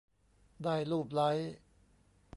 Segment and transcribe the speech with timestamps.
[0.63, 1.29] ได้ลูบไล้